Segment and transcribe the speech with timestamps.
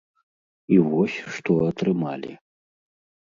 [0.77, 2.33] І вось, што атрымалі.